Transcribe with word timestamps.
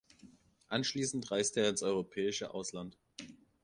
Anschließend 0.69 1.29
reiste 1.29 1.61
er 1.61 1.69
ins 1.69 1.83
europäische 1.83 2.55
Ausland. 2.55 2.97